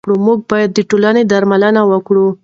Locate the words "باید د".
0.49-0.79